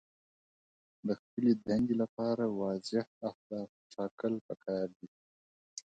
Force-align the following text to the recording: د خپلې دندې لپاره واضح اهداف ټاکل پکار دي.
د 1.07 1.09
خپلې 1.21 1.51
دندې 1.65 1.95
لپاره 2.01 2.43
واضح 2.61 3.05
اهداف 3.29 3.69
ټاکل 3.93 4.33
پکار 4.47 4.87
دي. 4.97 5.07